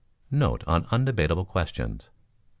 Note 0.31 0.63
On 0.65 0.83
Undebatable 0.85 1.47
Questions. 1.47 2.09